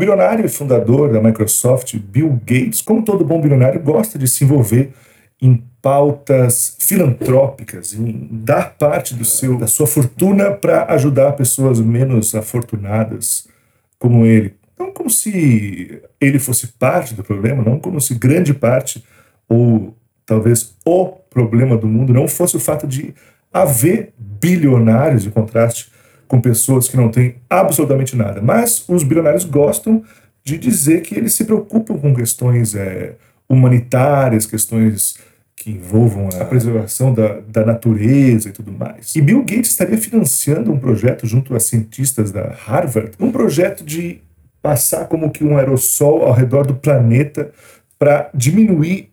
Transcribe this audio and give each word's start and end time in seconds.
bilionário 0.00 0.46
e 0.46 0.48
fundador 0.48 1.12
da 1.12 1.20
Microsoft, 1.20 1.94
Bill 1.96 2.40
Gates, 2.44 2.80
como 2.80 3.04
todo 3.04 3.24
bom 3.24 3.40
bilionário, 3.40 3.80
gosta 3.80 4.18
de 4.18 4.26
se 4.26 4.44
envolver 4.44 4.92
em 5.40 5.62
pautas 5.82 6.76
filantrópicas, 6.80 7.92
em 7.92 8.28
dar 8.30 8.76
parte 8.78 9.14
do 9.14 9.24
seu, 9.24 9.58
da 9.58 9.66
sua 9.66 9.86
fortuna 9.86 10.50
para 10.50 10.92
ajudar 10.94 11.32
pessoas 11.32 11.80
menos 11.80 12.34
afortunadas 12.34 13.46
como 13.98 14.24
ele. 14.24 14.54
Não 14.78 14.90
como 14.90 15.10
se 15.10 16.02
ele 16.18 16.38
fosse 16.38 16.68
parte 16.68 17.14
do 17.14 17.22
problema, 17.22 17.62
não 17.62 17.78
como 17.78 18.00
se 18.00 18.14
grande 18.14 18.54
parte 18.54 19.04
ou 19.46 19.94
talvez 20.24 20.74
o 20.84 21.06
problema 21.28 21.76
do 21.76 21.86
mundo 21.86 22.12
não 22.12 22.26
fosse 22.26 22.56
o 22.56 22.60
fato 22.60 22.86
de 22.86 23.14
haver 23.52 24.14
bilionários 24.18 25.26
em 25.26 25.30
contraste 25.30 25.90
com 26.30 26.40
pessoas 26.40 26.86
que 26.86 26.96
não 26.96 27.10
têm 27.10 27.34
absolutamente 27.50 28.14
nada. 28.14 28.40
Mas 28.40 28.84
os 28.88 29.02
bilionários 29.02 29.44
gostam 29.44 30.04
de 30.44 30.56
dizer 30.56 31.02
que 31.02 31.16
eles 31.16 31.34
se 31.34 31.44
preocupam 31.44 31.98
com 31.98 32.14
questões 32.14 32.76
é, 32.76 33.16
humanitárias, 33.48 34.46
questões 34.46 35.18
que 35.56 35.72
envolvam 35.72 36.28
a 36.40 36.44
preservação 36.44 37.12
da, 37.12 37.40
da 37.40 37.66
natureza 37.66 38.48
e 38.48 38.52
tudo 38.52 38.70
mais. 38.70 39.16
E 39.16 39.20
Bill 39.20 39.40
Gates 39.40 39.70
estaria 39.70 39.98
financiando 39.98 40.70
um 40.70 40.78
projeto 40.78 41.26
junto 41.26 41.56
a 41.56 41.58
cientistas 41.58 42.30
da 42.30 42.54
Harvard, 42.64 43.10
um 43.18 43.32
projeto 43.32 43.84
de 43.84 44.20
passar 44.62 45.06
como 45.06 45.32
que 45.32 45.42
um 45.42 45.58
aerossol 45.58 46.22
ao 46.22 46.32
redor 46.32 46.64
do 46.64 46.76
planeta 46.76 47.50
para 47.98 48.30
diminuir 48.32 49.10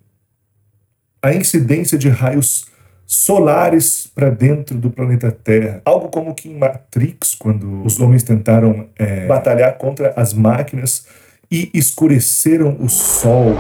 a 1.20 1.34
incidência 1.34 1.98
de 1.98 2.10
raios 2.10 2.68
solares 3.08 4.06
para 4.14 4.30
dentro 4.30 4.78
do 4.78 4.92
planeta 4.92 5.32
Terra. 5.32 5.82
Algo 5.86 6.10
como 6.10 6.36
que 6.36 6.50
em 6.50 6.58
Matrix, 6.58 7.34
quando 7.36 7.86
os 7.86 7.98
homens 8.02 8.22
tentaram 8.22 8.90
é, 8.98 9.26
batalhar 9.26 9.78
contra 9.78 10.14
as 10.18 10.34
máquinas 10.34 11.08
e 11.50 11.72
escureceram 11.74 12.76
o 12.82 12.90
sol. 12.90 13.56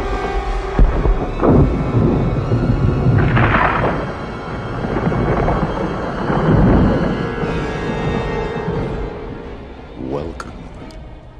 Welcome 10.11 10.51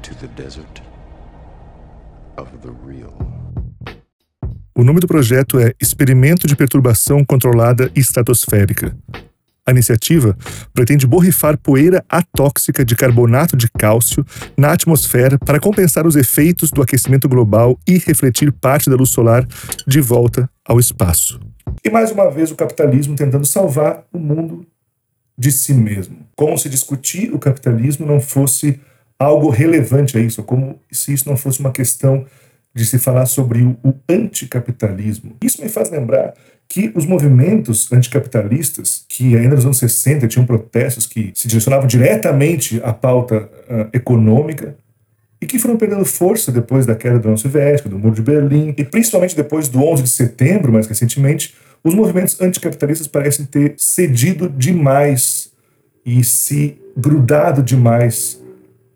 to 0.02 0.14
the 0.14 0.28
desert 0.28 0.82
of 2.38 2.50
the 2.62 2.70
real. 2.86 3.27
O 4.78 4.84
nome 4.84 5.00
do 5.00 5.08
projeto 5.08 5.58
é 5.58 5.74
Experimento 5.80 6.46
de 6.46 6.54
Perturbação 6.54 7.24
Controlada 7.24 7.90
Estratosférica. 7.96 8.96
A 9.66 9.72
iniciativa 9.72 10.38
pretende 10.72 11.04
borrifar 11.04 11.58
poeira 11.58 12.04
atóxica 12.08 12.84
de 12.84 12.94
carbonato 12.94 13.56
de 13.56 13.68
cálcio 13.68 14.24
na 14.56 14.70
atmosfera 14.70 15.36
para 15.36 15.58
compensar 15.58 16.06
os 16.06 16.14
efeitos 16.14 16.70
do 16.70 16.80
aquecimento 16.80 17.28
global 17.28 17.76
e 17.88 17.98
refletir 17.98 18.52
parte 18.52 18.88
da 18.88 18.94
luz 18.94 19.10
solar 19.10 19.44
de 19.84 20.00
volta 20.00 20.48
ao 20.64 20.78
espaço. 20.78 21.40
E 21.84 21.90
mais 21.90 22.12
uma 22.12 22.30
vez 22.30 22.52
o 22.52 22.54
capitalismo 22.54 23.16
tentando 23.16 23.46
salvar 23.46 24.04
o 24.12 24.18
mundo 24.20 24.64
de 25.36 25.50
si 25.50 25.74
mesmo. 25.74 26.18
Como 26.36 26.56
se 26.56 26.68
discutir 26.68 27.34
o 27.34 27.38
capitalismo 27.40 28.06
não 28.06 28.20
fosse 28.20 28.78
algo 29.18 29.50
relevante 29.50 30.16
a 30.16 30.20
isso, 30.20 30.40
como 30.44 30.78
se 30.88 31.12
isso 31.12 31.28
não 31.28 31.36
fosse 31.36 31.58
uma 31.58 31.72
questão 31.72 32.24
de 32.78 32.86
se 32.86 32.98
falar 32.98 33.26
sobre 33.26 33.62
o, 33.62 33.94
anticapitalismo. 34.08 35.36
Isso 35.42 35.60
me 35.60 35.68
faz 35.68 35.90
lembrar 35.90 36.32
que 36.68 36.92
os 36.94 37.04
movimentos 37.04 37.90
anticapitalistas, 37.90 39.04
que 39.08 39.36
ainda 39.36 39.56
nos 39.56 39.64
anos 39.64 39.78
60 39.78 40.28
tinham 40.28 40.46
protestos 40.46 41.06
que 41.06 41.32
se 41.34 41.48
direcionavam 41.48 41.88
diretamente 41.88 42.80
à 42.84 42.92
pauta 42.92 43.48
uh, 43.68 43.88
econômica, 43.92 44.76
e 45.40 45.46
que 45.46 45.58
foram 45.58 45.76
perdendo 45.76 46.04
força 46.04 46.50
depois 46.50 46.84
da 46.84 46.94
queda 46.94 47.18
da 47.18 47.26
União 47.26 47.36
Soviética, 47.36 47.88
do 47.88 47.98
Muro 47.98 48.14
de 48.14 48.22
Berlim, 48.22 48.74
e 48.76 48.84
principalmente 48.84 49.36
depois 49.36 49.68
do 49.68 49.82
11 49.82 50.02
de 50.02 50.10
setembro, 50.10 50.72
mais 50.72 50.86
recentemente, 50.86 51.54
os 51.82 51.94
movimentos 51.94 52.40
anticapitalistas 52.40 53.06
parecem 53.06 53.44
ter 53.44 53.74
cedido 53.76 54.48
demais 54.48 55.52
e 56.04 56.24
se 56.24 56.76
grudado 56.96 57.62
demais 57.62 58.40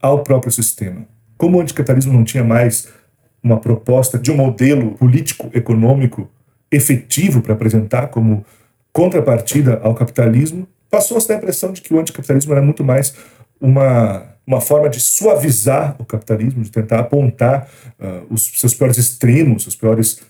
ao 0.01 0.23
próprio 0.23 0.53
sistema. 0.53 1.07
Como 1.37 1.59
o 1.59 1.61
anticapitalismo 1.61 2.13
não 2.13 2.25
tinha 2.25 2.43
mais 2.43 2.89
uma 3.43 3.59
proposta 3.59 4.19
de 4.19 4.31
um 4.31 4.37
modelo 4.37 4.93
político-econômico 4.93 6.29
efetivo 6.71 7.43
para 7.43 7.55
apresentar 7.55 8.09
como 8.09 8.45
contrapartida 8.93 9.81
ao 9.83 9.95
capitalismo, 9.95 10.69
passou 10.91 11.17
a 11.17 11.21
se 11.21 11.29
dar 11.29 11.35
a 11.35 11.39
impressão 11.39 11.73
de 11.73 11.81
que 11.81 11.93
o 11.93 11.99
anticapitalismo 11.99 12.53
era 12.53 12.63
muito 12.63 12.85
mais 12.85 13.15
uma, 13.61 14.25
uma 14.47 14.61
forma 14.61 14.89
de 14.89 15.01
suavizar 15.01 15.97
o 15.99 16.05
capitalismo, 16.05 16.63
de 16.63 16.71
tentar 16.71 17.01
apontar 17.01 17.69
uh, 17.99 18.27
os 18.31 18.53
seus 18.55 18.75
piores 18.75 18.99
extremos, 18.99 19.67
os 19.67 19.75
piores 19.75 20.21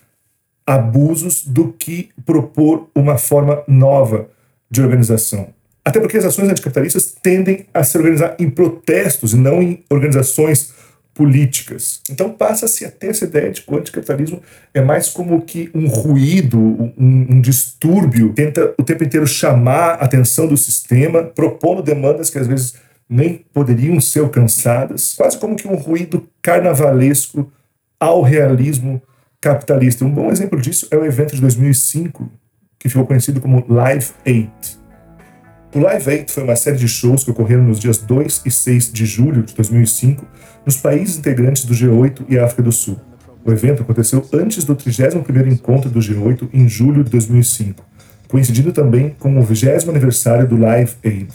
abusos, 0.65 1.45
do 1.45 1.73
que 1.73 2.09
propor 2.25 2.87
uma 2.95 3.17
forma 3.17 3.63
nova 3.67 4.29
de 4.71 4.81
organização. 4.81 5.49
Até 5.83 5.99
porque 5.99 6.17
as 6.17 6.23
ações 6.23 6.47
anticapitalistas 6.47 7.13
tendem 7.21 7.65
a 7.73 7.83
se 7.83 7.97
organizar 7.97 8.35
em 8.39 8.49
protestos 8.49 9.33
e 9.33 9.37
não 9.37 9.61
em 9.61 9.83
organizações 9.89 10.73
políticas. 11.13 12.01
Então 12.09 12.31
passa-se 12.31 12.85
a 12.85 12.91
ter 12.91 13.07
essa 13.07 13.25
ideia 13.25 13.51
de 13.51 13.61
que 13.61 13.71
o 13.71 13.77
anticapitalismo 13.77 14.41
é 14.73 14.81
mais 14.81 15.09
como 15.09 15.41
que 15.41 15.69
um 15.73 15.87
ruído, 15.87 16.59
um, 16.59 16.93
um, 16.97 17.41
distúrbio, 17.41 18.33
tenta 18.33 18.73
o 18.77 18.83
tempo 18.83 19.03
inteiro 19.03 19.27
chamar 19.27 19.91
a 19.91 20.05
atenção 20.05 20.47
do 20.47 20.57
sistema, 20.57 21.23
propondo 21.23 21.83
demandas 21.83 22.29
que 22.29 22.39
às 22.39 22.47
vezes 22.47 22.75
nem 23.07 23.45
poderiam 23.53 23.99
ser 24.01 24.19
alcançadas, 24.19 25.13
quase 25.15 25.37
como 25.37 25.55
que 25.55 25.67
um 25.67 25.75
ruído 25.75 26.27
carnavalesco 26.41 27.51
ao 27.99 28.21
realismo 28.21 29.01
capitalista. 29.39 30.03
Um 30.03 30.11
bom 30.11 30.31
exemplo 30.31 30.59
disso 30.59 30.87
é 30.89 30.97
o 30.97 31.05
evento 31.05 31.35
de 31.35 31.41
2005, 31.41 32.31
que 32.79 32.89
ficou 32.89 33.05
conhecido 33.05 33.39
como 33.39 33.63
Live 33.69 34.11
8 34.25 34.82
o 35.73 35.79
Live 35.79 36.09
Aid 36.09 36.31
foi 36.31 36.43
uma 36.43 36.55
série 36.55 36.77
de 36.77 36.87
shows 36.87 37.23
que 37.23 37.31
ocorreram 37.31 37.63
nos 37.63 37.79
dias 37.79 37.97
2 37.97 38.43
e 38.45 38.51
6 38.51 38.91
de 38.91 39.05
julho 39.05 39.41
de 39.41 39.55
2005 39.55 40.23
nos 40.63 40.77
países 40.77 41.17
integrantes 41.17 41.65
do 41.65 41.73
G8 41.73 42.21
e 42.29 42.37
África 42.37 42.61
do 42.61 42.71
Sul. 42.71 42.99
O 43.43 43.51
evento 43.51 43.81
aconteceu 43.81 44.23
antes 44.31 44.63
do 44.63 44.75
31º 44.75 45.51
encontro 45.51 45.89
do 45.89 45.99
G8 45.99 46.47
em 46.53 46.69
julho 46.69 47.03
de 47.03 47.09
2005, 47.09 47.83
coincidindo 48.27 48.71
também 48.71 49.15
com 49.19 49.35
o 49.37 49.41
20 49.41 49.89
aniversário 49.89 50.47
do 50.47 50.57
Live 50.57 50.93
Aid. 51.03 51.29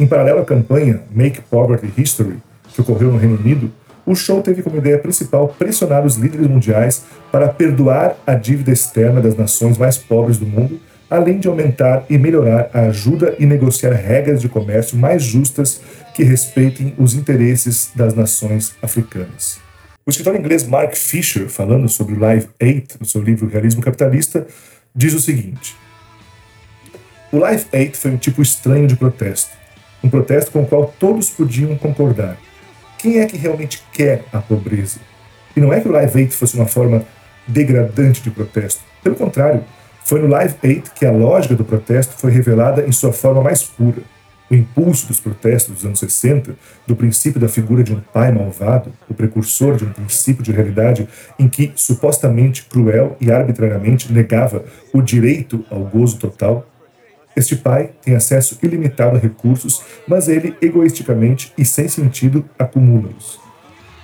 Em 0.00 0.06
paralelo 0.06 0.40
à 0.40 0.44
campanha 0.44 1.02
Make 1.14 1.42
Poverty 1.42 1.92
History, 2.00 2.38
que 2.72 2.80
ocorreu 2.80 3.12
no 3.12 3.18
Reino 3.18 3.36
Unido, 3.36 3.70
o 4.06 4.14
show 4.14 4.40
teve 4.40 4.62
como 4.62 4.78
ideia 4.78 4.98
principal 4.98 5.48
pressionar 5.48 6.04
os 6.06 6.16
líderes 6.16 6.46
mundiais 6.46 7.04
para 7.30 7.48
perdoar 7.48 8.16
a 8.26 8.34
dívida 8.34 8.70
externa 8.70 9.20
das 9.20 9.36
nações 9.36 9.76
mais 9.76 9.98
pobres 9.98 10.38
do 10.38 10.46
mundo 10.46 10.80
além 11.08 11.38
de 11.38 11.48
aumentar 11.48 12.04
e 12.10 12.18
melhorar 12.18 12.70
a 12.72 12.80
ajuda 12.86 13.36
e 13.38 13.46
negociar 13.46 13.92
regras 13.92 14.40
de 14.40 14.48
comércio 14.48 14.96
mais 14.96 15.22
justas 15.22 15.80
que 16.14 16.24
respeitem 16.24 16.94
os 16.98 17.14
interesses 17.14 17.90
das 17.94 18.14
nações 18.14 18.74
africanas. 18.82 19.58
O 20.04 20.10
escritor 20.10 20.36
inglês 20.36 20.66
Mark 20.66 20.94
Fisher, 20.94 21.48
falando 21.48 21.88
sobre 21.88 22.14
o 22.14 22.18
Live 22.18 22.48
8 22.62 22.98
no 23.00 23.06
seu 23.06 23.20
livro 23.20 23.48
Realismo 23.48 23.82
Capitalista, 23.82 24.46
diz 24.94 25.12
o 25.14 25.20
seguinte: 25.20 25.76
O 27.32 27.38
Live 27.38 27.66
8 27.72 27.96
foi 27.96 28.12
um 28.12 28.16
tipo 28.16 28.40
estranho 28.40 28.86
de 28.86 28.96
protesto, 28.96 29.50
um 30.02 30.08
protesto 30.08 30.50
com 30.52 30.62
o 30.62 30.66
qual 30.66 30.94
todos 30.98 31.30
podiam 31.30 31.76
concordar. 31.76 32.36
Quem 32.98 33.18
é 33.18 33.26
que 33.26 33.36
realmente 33.36 33.82
quer 33.92 34.24
a 34.32 34.40
pobreza? 34.40 35.00
E 35.56 35.60
não 35.60 35.72
é 35.72 35.80
que 35.80 35.88
o 35.88 35.92
Live 35.92 36.16
8 36.16 36.34
fosse 36.34 36.54
uma 36.56 36.66
forma 36.66 37.04
degradante 37.46 38.22
de 38.22 38.30
protesto. 38.30 38.82
Pelo 39.02 39.16
contrário, 39.16 39.64
foi 40.06 40.22
no 40.22 40.28
Live 40.28 40.54
8 40.62 40.92
que 40.94 41.04
a 41.04 41.10
lógica 41.10 41.56
do 41.56 41.64
protesto 41.64 42.14
foi 42.14 42.30
revelada 42.30 42.86
em 42.86 42.92
sua 42.92 43.12
forma 43.12 43.42
mais 43.42 43.64
pura. 43.64 44.02
O 44.48 44.54
impulso 44.54 45.08
dos 45.08 45.18
protestos 45.18 45.74
dos 45.74 45.84
anos 45.84 45.98
60, 45.98 46.54
do 46.86 46.94
princípio 46.94 47.40
da 47.40 47.48
figura 47.48 47.82
de 47.82 47.92
um 47.92 47.98
pai 47.98 48.30
malvado, 48.30 48.92
o 49.10 49.14
precursor 49.14 49.74
de 49.74 49.84
um 49.84 49.90
princípio 49.90 50.44
de 50.44 50.52
realidade 50.52 51.08
em 51.36 51.48
que, 51.48 51.72
supostamente 51.74 52.66
cruel 52.66 53.16
e 53.20 53.32
arbitrariamente, 53.32 54.12
negava 54.12 54.64
o 54.92 55.02
direito 55.02 55.64
ao 55.68 55.80
gozo 55.80 56.18
total, 56.18 56.64
este 57.34 57.56
pai 57.56 57.90
tem 58.00 58.14
acesso 58.14 58.56
ilimitado 58.62 59.16
a 59.16 59.18
recursos, 59.18 59.82
mas 60.06 60.28
ele, 60.28 60.54
egoisticamente 60.62 61.52
e 61.58 61.64
sem 61.64 61.88
sentido, 61.88 62.44
acumula-os. 62.56 63.40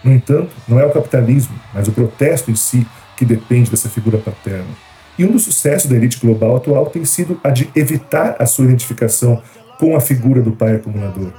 No 0.02 0.12
entanto, 0.12 0.50
não 0.66 0.80
é 0.80 0.84
o 0.84 0.90
capitalismo, 0.90 1.54
mas 1.72 1.86
o 1.86 1.92
protesto 1.92 2.50
em 2.50 2.56
si 2.56 2.84
que 3.16 3.24
depende 3.24 3.70
dessa 3.70 3.88
figura 3.88 4.18
paterna. 4.18 4.91
E 5.18 5.24
um 5.24 5.32
dos 5.32 5.44
sucessos 5.44 5.90
da 5.90 5.96
elite 5.96 6.18
global 6.18 6.56
atual 6.56 6.86
tem 6.86 7.04
sido 7.04 7.38
a 7.44 7.50
de 7.50 7.70
evitar 7.74 8.36
a 8.38 8.46
sua 8.46 8.64
identificação 8.64 9.42
com 9.78 9.96
a 9.96 10.00
figura 10.00 10.40
do 10.40 10.52
pai 10.52 10.76
acumulador. 10.76 11.32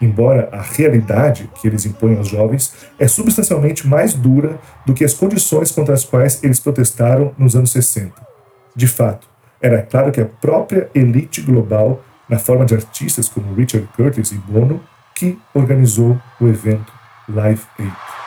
Embora 0.00 0.48
a 0.52 0.62
realidade 0.62 1.50
que 1.60 1.66
eles 1.66 1.84
impõem 1.84 2.16
aos 2.16 2.28
jovens 2.28 2.72
é 2.98 3.08
substancialmente 3.08 3.86
mais 3.86 4.14
dura 4.14 4.58
do 4.86 4.94
que 4.94 5.04
as 5.04 5.14
condições 5.14 5.72
contra 5.72 5.94
as 5.94 6.04
quais 6.04 6.42
eles 6.42 6.60
protestaram 6.60 7.32
nos 7.36 7.56
anos 7.56 7.72
60. 7.72 8.12
De 8.76 8.86
fato, 8.86 9.26
era 9.60 9.82
claro 9.82 10.12
que 10.12 10.20
a 10.20 10.26
própria 10.26 10.88
elite 10.94 11.40
global, 11.40 12.00
na 12.28 12.38
forma 12.38 12.64
de 12.64 12.74
artistas 12.74 13.28
como 13.28 13.54
Richard 13.54 13.88
Curtis 13.96 14.30
e 14.30 14.36
Bono, 14.36 14.80
que 15.14 15.36
organizou 15.52 16.16
o 16.40 16.46
evento 16.46 16.92
Live 17.28 17.62
Aid. 17.78 18.17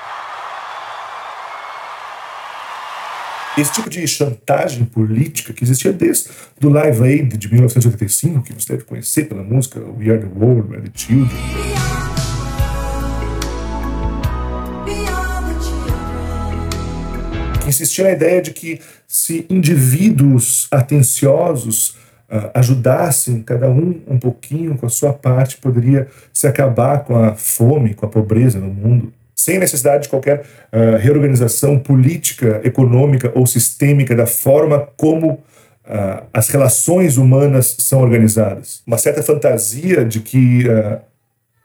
Esse 3.58 3.74
tipo 3.74 3.90
de 3.90 4.08
chantagem 4.08 4.86
política 4.86 5.52
que 5.52 5.66
existia 5.66 5.92
desde 5.92 6.30
do 6.58 6.70
Live 6.70 7.04
Aid 7.04 7.38
de 7.38 7.52
1985, 7.52 8.44
que 8.44 8.54
você 8.54 8.74
deve 8.74 8.86
conhecer 8.86 9.28
pela 9.28 9.44
música 9.44 9.78
We 9.82 10.10
Are 10.10 10.20
the 10.20 10.30
World, 10.34 10.70
We 10.70 10.78
Are 10.78 10.90
the 10.90 10.98
Children. 10.98 11.38
Insistia 17.68 18.06
na 18.06 18.12
ideia 18.12 18.42
de 18.42 18.52
que 18.52 18.80
se 19.06 19.46
indivíduos 19.50 20.68
atenciosos 20.72 21.90
uh, 22.30 22.52
ajudassem 22.54 23.44
cada 23.44 23.70
um 23.70 24.02
um 24.08 24.18
pouquinho 24.18 24.78
com 24.78 24.86
a 24.86 24.90
sua 24.90 25.12
parte, 25.12 25.58
poderia 25.58 26.08
se 26.34 26.48
acabar 26.48 27.04
com 27.04 27.18
a 27.18 27.36
fome, 27.36 27.94
com 27.94 28.06
a 28.06 28.10
pobreza 28.10 28.60
no 28.60 28.74
mundo 28.74 29.12
sem 29.44 29.58
necessidade 29.58 30.04
de 30.04 30.10
qualquer 30.10 30.42
uh, 30.42 30.98
reorganização 30.98 31.80
política, 31.80 32.62
econômica 32.64 33.32
ou 33.36 33.46
sistêmica 33.48 34.16
da 34.16 34.26
forma 34.26 34.88
como 34.96 35.32
uh, 35.32 36.24
as 36.34 36.50
relações 36.50 37.18
humanas 37.18 37.76
são 37.80 38.02
organizadas. 38.02 38.82
Uma 38.86 38.98
certa 38.98 39.24
fantasia 39.24 40.06
de 40.06 40.20
que 40.20 40.68
uh, 40.68 41.00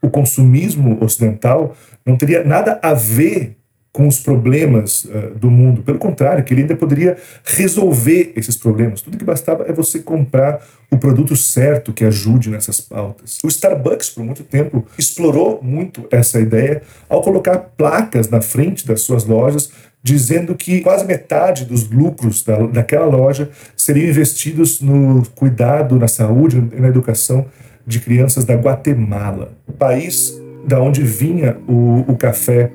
o 0.01 0.09
consumismo 0.09 0.99
ocidental 1.03 1.77
não 2.05 2.17
teria 2.17 2.45
nada 2.45 2.79
a 2.83 2.95
ver 2.95 3.56
com 3.97 4.07
os 4.07 4.19
problemas 4.19 5.07
uh, 5.07 5.35
do 5.37 5.51
mundo. 5.51 5.83
Pelo 5.83 5.99
contrário, 5.99 6.45
que 6.45 6.53
ele 6.53 6.61
ainda 6.61 6.77
poderia 6.77 7.17
resolver 7.43 8.31
esses 8.37 8.55
problemas. 8.55 9.01
Tudo 9.01 9.17
que 9.17 9.25
bastava 9.25 9.65
é 9.67 9.73
você 9.73 10.01
comprar 10.01 10.63
o 10.91 10.99
produto 10.99 11.35
certo 11.35 11.95
que 11.95 12.05
ajude 12.05 12.51
nessas 12.51 12.79
pautas. 12.79 13.39
O 13.43 13.49
Starbucks, 13.49 14.11
por 14.11 14.23
muito 14.23 14.45
tempo, 14.45 14.85
explorou 14.99 15.61
muito 15.63 16.07
essa 16.11 16.39
ideia 16.39 16.83
ao 17.09 17.23
colocar 17.23 17.57
placas 17.57 18.29
na 18.29 18.43
frente 18.43 18.87
das 18.87 19.01
suas 19.01 19.25
lojas 19.25 19.71
dizendo 20.03 20.55
que 20.55 20.83
quase 20.83 21.07
metade 21.07 21.65
dos 21.65 21.89
lucros 21.89 22.43
da, 22.45 22.59
daquela 22.67 23.07
loja 23.07 23.49
seriam 23.75 24.11
investidos 24.11 24.83
no 24.83 25.23
cuidado, 25.35 25.99
na 25.99 26.07
saúde 26.07 26.63
e 26.77 26.81
na 26.83 26.89
educação 26.89 27.47
de 27.87 27.99
crianças 27.99 28.45
da 28.45 28.55
Guatemala, 28.55 29.53
país 29.79 30.39
da 30.67 30.83
onde 30.83 31.03
vinha 31.03 31.57
o, 31.67 32.05
o 32.07 32.17
café 32.17 32.71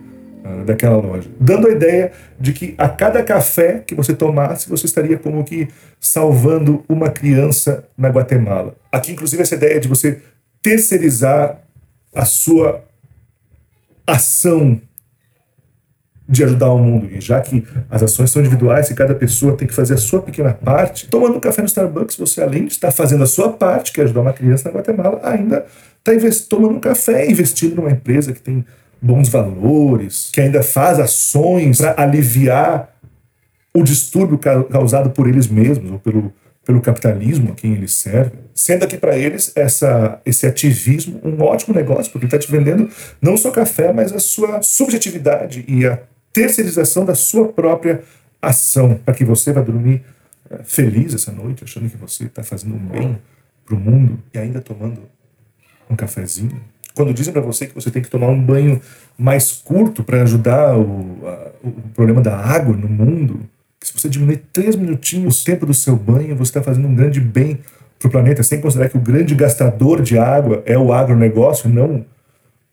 daquela 0.66 0.98
loja, 0.98 1.30
dando 1.40 1.68
a 1.68 1.72
ideia 1.72 2.12
de 2.40 2.54
que 2.54 2.74
a 2.78 2.90
cada 2.90 3.24
café 3.24 3.84
que 3.86 3.94
você 3.94 4.14
tomasse, 4.14 4.70
você 4.70 4.86
estaria 4.86 5.18
como 5.18 5.44
que 5.44 5.68
salvando 6.00 6.84
uma 6.90 7.10
criança 7.10 7.88
na 7.98 8.10
Guatemala. 8.10 8.76
Aqui, 8.92 9.12
inclusive, 9.12 9.42
essa 9.42 9.56
ideia 9.56 9.80
de 9.80 9.88
você 9.88 10.22
terceirizar 10.62 11.62
a 12.14 12.26
sua 12.26 12.84
ação 14.06 14.82
de 16.28 16.44
ajudar 16.44 16.72
o 16.72 16.78
mundo. 16.78 17.10
E 17.12 17.20
já 17.20 17.42
que 17.42 17.66
as 17.90 18.02
ações 18.02 18.32
são 18.32 18.42
individuais 18.42 18.90
e 18.90 18.96
cada 18.96 19.14
pessoa 19.14 19.56
tem 19.58 19.68
que 19.68 19.74
fazer 19.74 19.96
a 19.96 19.98
sua 19.98 20.22
pequena 20.22 20.54
parte, 20.54 21.08
tomando 21.08 21.36
um 21.36 21.40
café 21.40 21.62
no 21.62 21.68
Starbucks, 21.68 22.16
você 22.16 22.42
além 22.42 22.66
de 22.66 22.72
estar 22.72 22.92
fazendo 22.92 23.24
a 23.24 23.28
sua 23.28 23.52
parte, 23.52 23.92
que 23.92 24.00
é 24.00 24.06
ajudar 24.06 24.22
uma 24.22 24.34
criança 24.34 24.70
na 24.70 24.78
Guatemala, 24.78 25.20
ainda 25.24 25.66
está 26.06 26.46
tomando 26.50 26.76
um 26.76 26.80
café, 26.80 27.30
investindo 27.30 27.76
numa 27.76 27.92
empresa 27.92 28.32
que 28.32 28.42
tem 28.42 28.66
bons 29.02 29.30
valores, 29.30 30.30
que 30.32 30.40
ainda 30.40 30.62
faz 30.62 31.00
ações 31.00 31.78
para 31.78 32.02
aliviar 32.02 32.94
o 33.74 33.84
distúrbio 33.84 34.38
causado 34.38 35.10
por 35.12 35.28
eles 35.28 35.48
mesmos 35.48 35.92
ou 35.92 36.00
pelo, 36.00 36.34
pelo 36.66 36.82
capitalismo 36.82 37.52
a 37.52 37.56
quem 37.56 37.74
eles 37.74 37.94
servem. 37.96 38.40
Sendo 38.54 38.84
aqui 38.84 38.98
para 38.98 39.18
eles 39.18 39.52
essa, 39.56 40.22
esse 40.26 40.46
ativismo 40.46 41.20
um 41.24 41.42
ótimo 41.42 41.74
negócio, 41.74 42.12
porque 42.12 42.26
ele 42.26 42.36
está 42.36 42.38
te 42.38 42.52
vendendo 42.52 42.90
não 43.22 43.36
só 43.36 43.50
café, 43.50 43.92
mas 43.92 44.14
a 44.14 44.20
sua 44.20 44.62
subjetividade 44.62 45.66
e 45.68 45.86
a 45.86 46.00
terceirização 46.32 47.04
da 47.06 47.16
sua 47.16 47.48
própria 47.48 48.04
ação, 48.42 49.00
para 49.04 49.14
que 49.14 49.26
você 49.26 49.52
vá 49.52 49.62
dormir 49.62 50.04
eh, 50.50 50.60
feliz 50.64 51.14
essa 51.14 51.32
noite, 51.32 51.64
achando 51.64 51.90
que 51.90 51.98
você 51.98 52.26
está 52.26 52.44
fazendo 52.44 52.76
um 52.76 52.88
bem 52.88 53.18
para 53.66 53.76
o 53.76 53.80
mundo 53.80 54.20
e 54.34 54.38
ainda 54.38 54.62
tomando 54.62 55.02
um 55.90 55.96
cafezinho. 55.96 56.62
Quando 56.96 57.14
dizem 57.14 57.34
para 57.34 57.42
você 57.42 57.68
que 57.68 57.76
você 57.76 57.90
tem 57.90 58.02
que 58.02 58.10
tomar 58.10 58.28
um 58.28 58.42
banho 58.42 58.82
mais 59.18 59.52
curto 59.52 60.04
para 60.04 60.22
ajudar 60.24 60.78
o, 60.78 61.18
a, 61.26 61.52
o 61.64 61.72
problema 61.94 62.22
da 62.22 62.36
água 62.36 62.76
no 62.76 62.88
mundo, 62.88 63.40
que 63.80 63.88
se 63.88 63.94
você 63.94 64.10
diminuir 64.10 64.44
três 64.52 64.76
minutinhos 64.76 65.42
o 65.42 65.46
tempo 65.46 65.66
do 65.66 65.74
seu 65.74 65.96
banho, 65.96 66.36
você 66.36 66.50
está 66.50 66.62
fazendo 66.62 66.88
um 66.88 66.96
grande 66.96 67.20
bem 67.20 67.60
para 68.00 68.08
o 68.08 68.12
planeta, 68.12 68.44
sem 68.44 68.60
considerar 68.60 68.90
que 68.90 68.98
o 68.98 69.02
grande 69.02 69.36
gastador 69.36 70.02
de 70.02 70.18
água 70.18 70.64
é 70.66 70.78
o 70.78 70.92
agronegócio, 70.92 71.70
não 71.70 72.06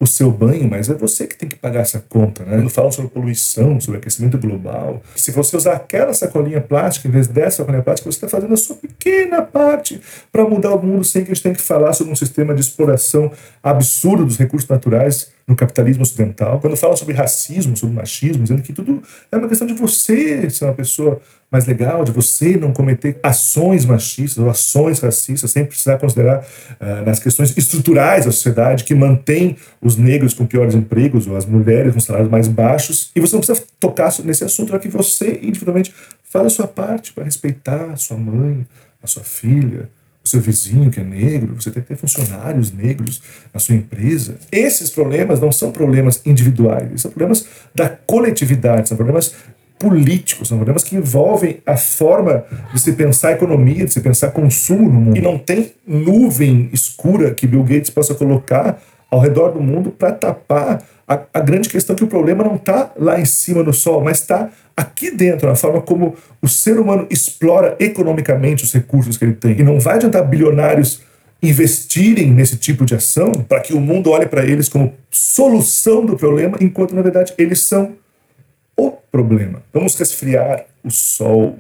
o 0.01 0.07
seu 0.07 0.31
banho, 0.31 0.69
mas 0.69 0.89
é 0.89 0.95
você 0.95 1.27
que 1.27 1.37
tem 1.37 1.49
que 1.49 1.57
pagar 1.57 1.81
essa 1.81 1.99
conta, 2.09 2.45
né? 2.45 2.57
Quando 2.57 2.71
falam 2.71 2.93
sobre 2.93 3.11
poluição, 3.11 3.81
sobre 3.81 3.99
aquecimento 3.99 4.39
global, 4.39 5.03
se 5.17 5.33
você 5.33 5.57
usar 5.57 5.73
aquela 5.73 6.15
sacolinha 6.15 6.61
plástica 6.61 7.09
em 7.09 7.11
vez 7.11 7.27
dessa 7.27 7.59
sacolinha 7.59 7.83
plástica, 7.83 8.11
você 8.11 8.17
está 8.17 8.29
fazendo 8.29 8.55
a 8.55 8.57
sua 8.57 8.77
pequena 8.77 9.43
parte 9.43 10.01
para 10.31 10.45
mudar 10.45 10.75
o 10.75 10.83
mundo 10.83 11.05
sem 11.05 11.25
que 11.25 11.33
a 11.33 11.35
gente 11.35 11.43
tenha 11.43 11.55
que 11.55 11.63
falar 11.63 11.93
sobre 11.95 12.13
um 12.13 12.17
sistema 12.17 12.55
de 12.55 12.61
exploração 12.61 13.33
absurdo 13.63 14.25
dos 14.25 14.39
recursos 14.39 14.69
naturais 14.69 15.33
no 15.49 15.57
capitalismo 15.57 16.03
ocidental. 16.03 16.61
Quando 16.61 16.77
falam 16.77 16.95
sobre 16.95 17.15
racismo, 17.15 17.75
sobre 17.75 17.97
machismo, 17.97 18.43
dizendo 18.43 18.63
que 18.63 18.73
tudo 18.73 19.03
é 19.33 19.37
uma 19.37 19.49
questão 19.49 19.67
de 19.67 19.73
você 19.73 20.51
ser 20.51 20.67
uma 20.67 20.75
pessoa 20.75 21.19
mais 21.51 21.65
legal, 21.65 22.05
de 22.05 22.13
você 22.13 22.59
não 22.59 22.71
cometer 22.71 23.19
ações 23.23 23.87
machistas 23.87 24.37
ou 24.45 24.51
ações 24.51 25.01
racistas, 25.01 25.51
sem 25.51 25.65
precisar 25.65 25.97
considerar 25.97 26.47
uh, 26.79 27.07
nas 27.07 27.19
questões 27.19 27.57
estruturais 27.57 28.27
da 28.27 28.31
sociedade 28.31 28.85
que 28.85 28.95
mantém 28.95 29.57
os 29.81 29.97
negros 29.97 30.35
com 30.35 30.45
piores 30.45 30.75
empregos 30.75 31.27
ou 31.27 31.35
as 31.35 31.47
mulheres 31.47 31.95
com 31.95 32.01
salários 32.01 32.31
mais 32.31 32.47
baixos. 32.47 33.11
E 33.17 33.21
você 33.21 33.35
não 33.35 33.41
precisa 33.41 33.67
tocar 33.81 34.13
nesse 34.23 34.45
assunto, 34.45 34.69
para 34.69 34.79
que 34.79 34.89
você 34.89 35.41
individualmente 35.43 35.95
faça 36.23 36.47
a 36.47 36.51
sua 36.51 36.69
parte 36.69 37.15
para 37.15 37.25
respeitar 37.25 37.93
a 37.93 37.97
sua 37.97 38.19
mãe, 38.19 38.67
a 39.03 39.07
sua 39.07 39.23
filha, 39.23 39.89
seu 40.29 40.41
vizinho 40.41 40.91
que 40.91 41.01
é 41.01 41.05
negro, 41.05 41.55
você 41.55 41.71
tem 41.71 41.83
que 41.83 41.89
ter 41.89 41.97
funcionários 41.97 42.73
negros 42.73 43.23
na 43.53 43.61
sua 43.61 43.75
empresa. 43.75 44.37
Esses 44.53 44.91
problemas 44.91 45.41
não 45.41 45.51
são 45.51 45.71
problemas 45.73 46.21
individuais, 46.25 47.01
são 47.01 47.11
problemas 47.11 47.47
da 47.75 47.89
coletividade, 47.89 48.89
são 48.89 48.97
problemas 48.97 49.35
políticos, 49.79 50.49
são 50.49 50.59
problemas 50.59 50.83
que 50.83 50.97
envolvem 50.97 51.59
a 51.65 51.77
forma 51.77 52.45
de 52.73 52.81
se 52.81 52.93
pensar 52.93 53.33
economia, 53.33 53.85
de 53.85 53.93
se 53.93 54.01
pensar 54.01 54.33
consumo 54.33 54.91
no 54.91 55.01
mundo. 55.01 55.17
E 55.17 55.21
não 55.21 55.39
tem 55.39 55.73
nuvem 55.87 56.69
escura 56.73 57.33
que 57.33 57.47
Bill 57.47 57.63
Gates 57.63 57.91
possa 57.91 58.15
colocar 58.15 58.83
ao 59.11 59.21
redor 59.21 59.53
do 59.53 59.61
mundo 59.61 59.91
para 59.91 60.13
tapar 60.13 60.83
a, 61.07 61.21
a, 61.33 61.41
grande 61.41 61.69
questão 61.71 61.97
que 61.97 62.05
o 62.05 62.09
problema 62.09 62.45
não 62.45 62.57
está 62.57 62.93
lá 62.97 63.19
em 63.19 63.25
cima 63.25 63.63
no 63.63 63.73
sol, 63.73 64.03
mas 64.03 64.21
está 64.21 64.51
aqui 64.77 65.11
dentro, 65.11 65.49
na 65.49 65.57
forma 65.57 65.81
como 65.81 66.15
o 66.43 66.49
ser 66.49 66.79
humano 66.79 67.07
explora 67.09 67.75
economicamente 67.81 68.65
os 68.65 68.73
recursos 68.73 69.17
que 69.17 69.25
ele 69.25 69.33
tem. 69.33 69.59
E 69.59 69.63
não 69.63 69.81
vai 69.81 69.95
adiantar 69.95 70.23
bilionários 70.27 71.01
investirem 71.43 72.31
nesse 72.31 72.57
tipo 72.57 72.85
de 72.85 72.95
ação 72.95 73.33
para 73.33 73.61
que 73.61 73.73
o 73.73 73.81
mundo 73.81 74.11
olhe 74.11 74.27
para 74.27 74.45
eles 74.45 74.69
como 74.69 74.93
solução 75.11 76.05
do 76.05 76.17
problema, 76.17 76.59
enquanto 76.61 76.95
na 76.95 77.03
verdade 77.03 77.33
eles 77.39 77.61
são 77.63 77.97
o 78.77 78.91
problema. 78.91 79.63
Vamos 79.73 79.95
resfriar 79.95 80.67
o 80.85 80.91
sol. 80.91 81.59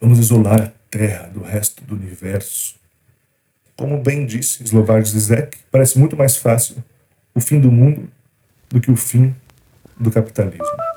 Vamos 0.00 0.18
isolar 0.18 0.60
a 0.60 0.72
Terra 0.90 1.30
do 1.32 1.42
resto 1.42 1.84
do 1.84 1.94
universo. 1.94 2.79
Como 3.80 3.96
bem 3.96 4.26
disse 4.26 4.62
Slovar 4.62 5.02
Zizek, 5.02 5.56
parece 5.70 5.98
muito 5.98 6.14
mais 6.14 6.36
fácil 6.36 6.76
o 7.34 7.40
fim 7.40 7.58
do 7.58 7.72
mundo 7.72 8.10
do 8.68 8.78
que 8.78 8.90
o 8.90 8.96
fim 8.96 9.34
do 9.98 10.10
capitalismo. 10.10 10.89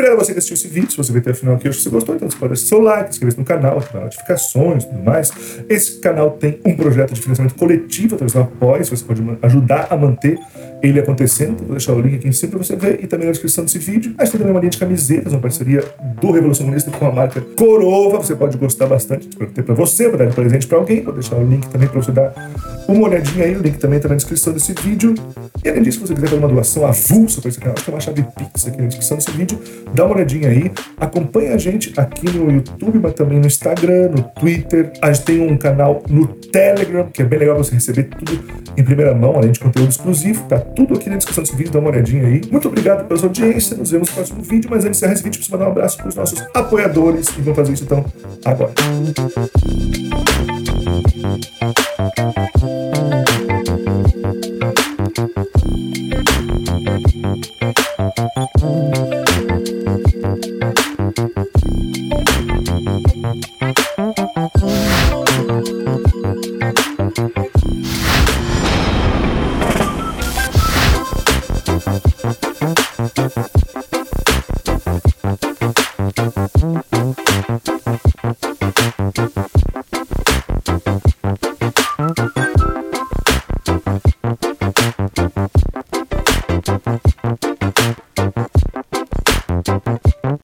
Obrigado 0.00 0.18
a 0.18 0.24
você 0.24 0.32
que 0.32 0.38
assistiu 0.38 0.54
esse 0.54 0.68
vídeo. 0.68 0.90
Se 0.90 0.96
você 0.96 1.12
veio 1.12 1.20
até 1.20 1.32
o 1.32 1.34
final 1.34 1.56
aqui, 1.56 1.68
acho 1.68 1.76
que 1.76 1.84
você 1.84 1.90
gostou, 1.90 2.14
então 2.14 2.30
você 2.30 2.36
pode 2.38 2.54
deixar 2.54 2.68
seu 2.68 2.80
like, 2.80 3.10
inscrever-se 3.10 3.38
no 3.38 3.44
canal, 3.44 3.76
ativar 3.76 4.02
notificações 4.02 4.84
e 4.84 4.86
tudo 4.86 5.02
mais. 5.02 5.30
Esse 5.68 6.00
canal 6.00 6.30
tem 6.30 6.58
um 6.64 6.74
projeto 6.74 7.12
de 7.12 7.20
financiamento 7.20 7.54
coletivo 7.54 8.14
através 8.14 8.32
do 8.32 8.40
apoio, 8.40 8.82
você 8.82 9.04
pode 9.04 9.22
ajudar 9.42 9.88
a 9.90 9.96
manter 9.98 10.38
ele 10.82 10.98
acontecendo. 10.98 11.58
Vou 11.58 11.72
deixar 11.72 11.92
o 11.92 12.00
link 12.00 12.14
aqui 12.14 12.28
em 12.28 12.32
cima 12.32 12.52
para 12.52 12.64
você 12.64 12.76
ver 12.76 13.00
e 13.02 13.06
também 13.06 13.26
na 13.26 13.32
descrição 13.32 13.62
desse 13.62 13.78
vídeo. 13.78 14.14
Mas 14.16 14.30
tem 14.30 14.38
também 14.38 14.54
uma 14.54 14.60
linha 14.60 14.70
de 14.70 14.78
camisetas, 14.78 15.34
uma 15.34 15.40
parceria 15.40 15.84
do 16.18 16.30
Revolução 16.30 16.64
Comunista 16.64 16.90
com 16.90 17.06
a 17.06 17.12
marca 17.12 17.42
Corova. 17.56 18.16
Você 18.18 18.34
pode 18.34 18.56
gostar 18.56 18.86
bastante, 18.86 19.28
espero 19.28 19.50
ter 19.50 19.62
para 19.62 19.74
você, 19.74 20.08
para 20.08 20.24
dar 20.24 20.26
de 20.30 20.34
presente 20.34 20.66
para 20.66 20.78
alguém. 20.78 21.02
Vou 21.02 21.12
deixar 21.12 21.36
o 21.36 21.46
link 21.46 21.68
também 21.68 21.88
para 21.88 22.00
você 22.00 22.12
dar 22.12 22.32
uma 22.88 23.06
olhadinha 23.06 23.44
aí. 23.44 23.54
O 23.54 23.60
link 23.60 23.78
também 23.78 23.98
está 23.98 24.08
na 24.08 24.14
descrição 24.14 24.52
desse 24.52 24.72
vídeo. 24.72 25.14
E 25.62 25.68
além 25.68 25.82
disso, 25.82 25.98
se 25.98 26.06
você 26.06 26.14
quiser 26.14 26.28
fazer 26.28 26.40
uma 26.40 26.48
doação 26.48 26.86
avulsa 26.86 27.42
para 27.42 27.50
esse 27.50 27.60
canal, 27.60 27.74
tem 27.74 27.94
uma 27.94 28.00
chave 28.00 28.24
Pix 28.36 28.66
aqui 28.66 28.80
na 28.80 28.88
descrição 28.88 29.18
desse 29.18 29.30
vídeo. 29.32 29.60
Dá 29.94 30.04
uma 30.04 30.14
olhadinha 30.14 30.48
aí. 30.48 30.70
Acompanha 30.98 31.54
a 31.54 31.58
gente 31.58 31.92
aqui 31.98 32.30
no 32.30 32.50
YouTube, 32.50 32.98
mas 33.00 33.14
também 33.14 33.38
no 33.38 33.46
Instagram, 33.46 34.10
no 34.10 34.22
Twitter. 34.22 34.92
A 35.02 35.12
gente 35.12 35.24
tem 35.24 35.40
um 35.40 35.56
canal 35.56 36.02
no 36.08 36.26
Telegram, 36.26 37.08
que 37.12 37.22
é 37.22 37.24
bem 37.24 37.38
legal 37.38 37.56
você 37.56 37.74
receber 37.74 38.04
tudo 38.04 38.40
em 38.76 38.84
primeira 38.84 39.14
mão, 39.14 39.36
além 39.36 39.52
de 39.52 39.60
conteúdo 39.60 39.90
exclusivo. 39.90 40.44
Tá 40.48 40.58
tudo 40.58 40.94
aqui 40.94 41.08
na 41.10 41.16
descrição 41.16 41.42
desse 41.42 41.56
vídeo, 41.56 41.72
dá 41.72 41.78
uma 41.78 41.90
olhadinha 41.90 42.26
aí. 42.26 42.40
Muito 42.50 42.68
obrigado 42.68 43.06
pela 43.06 43.18
sua 43.18 43.28
audiência. 43.28 43.76
Nos 43.76 43.90
vemos 43.90 44.08
no 44.08 44.14
próximo 44.14 44.42
vídeo. 44.42 44.68
Mas 44.70 44.84
antes 44.84 44.98
de 44.98 45.04
encerrar 45.04 45.12
esse 45.14 45.22
vídeo, 45.22 45.38
preciso 45.38 45.56
mandar 45.56 45.68
um 45.68 45.72
abraço 45.72 45.96
para 45.96 46.08
os 46.08 46.14
nossos 46.14 46.44
apoiadores. 46.54 47.28
E 47.36 47.40
vão 47.42 47.54
fazer 47.54 47.72
isso 47.72 47.84
então 47.84 48.04
agora. 48.44 48.72